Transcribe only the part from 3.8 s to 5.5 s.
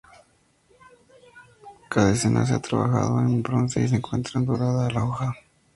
y se encuentra dorada a la hoja.